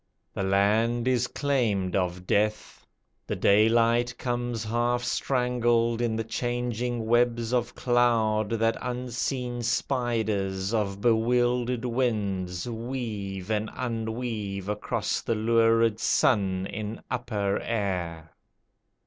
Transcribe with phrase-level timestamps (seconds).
[0.33, 2.87] The land is claimed of Death:
[3.27, 11.01] the daylight comes Half strangled in the changing webs of cloud That unseen spiders of
[11.01, 18.31] bewildered winds Weave and unweave across the lurid sun In upper air.